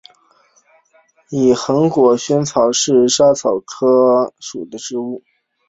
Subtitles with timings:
[1.29, 5.21] 似横果薹草是莎草科薹草属的植物。